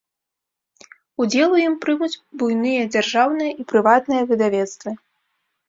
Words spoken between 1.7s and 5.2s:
прымуць буйныя дзяржаўныя і прыватныя выдавецтвы.